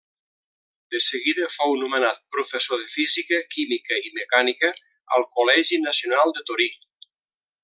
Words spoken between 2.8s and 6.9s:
de física, química i mecànica al Col·legi Nacional de Torí.